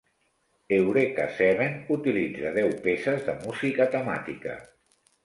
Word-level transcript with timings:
"Eureka 0.77 1.27
Seven" 1.39 1.75
utilitza 1.97 2.53
deu 2.55 2.71
peces 2.87 3.21
de 3.29 3.37
música 3.45 3.89
temàtica. 3.97 4.57